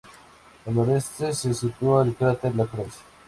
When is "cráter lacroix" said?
2.15-2.95